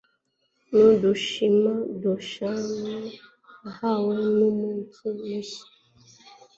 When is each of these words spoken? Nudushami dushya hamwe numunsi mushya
Nudushami 0.75 1.73
dushya 2.01 2.51
hamwe 3.79 4.15
numunsi 4.35 5.01
mushya 5.17 5.63